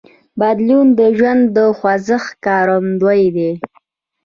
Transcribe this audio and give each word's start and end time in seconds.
بدلون 0.39 0.87
د 0.99 1.01
ژوند 1.17 1.43
د 1.55 1.57
خوځښت 1.77 2.23
ښکارندوی 2.37 3.23
دی. 3.35 3.51